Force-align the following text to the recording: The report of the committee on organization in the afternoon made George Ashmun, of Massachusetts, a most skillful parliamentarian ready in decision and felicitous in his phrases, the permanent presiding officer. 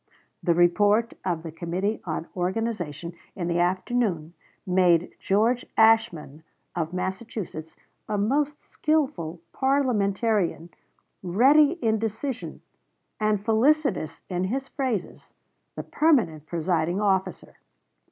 The 0.41 0.55
report 0.55 1.13
of 1.23 1.43
the 1.43 1.51
committee 1.51 2.01
on 2.05 2.27
organization 2.35 3.13
in 3.35 3.47
the 3.47 3.59
afternoon 3.59 4.33
made 4.65 5.13
George 5.19 5.63
Ashmun, 5.77 6.41
of 6.75 6.91
Massachusetts, 6.91 7.75
a 8.09 8.17
most 8.17 8.59
skillful 8.59 9.41
parliamentarian 9.53 10.71
ready 11.21 11.73
in 11.83 11.99
decision 11.99 12.61
and 13.19 13.45
felicitous 13.45 14.23
in 14.27 14.45
his 14.45 14.69
phrases, 14.69 15.35
the 15.75 15.83
permanent 15.83 16.47
presiding 16.47 16.99
officer. 16.99 17.57